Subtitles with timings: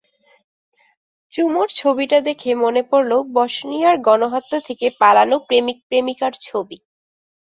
[1.31, 6.77] চুমুর ছবিটা দেখে মনে পড়ল বসনিয়ার গণহত্যা থেকে পালানো প্রেমিক প্রেমিকার ছবি।